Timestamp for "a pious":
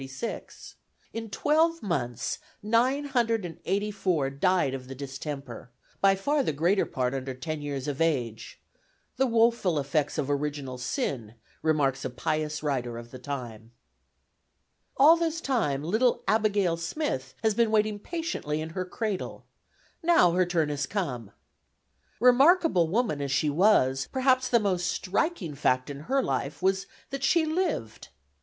12.03-12.63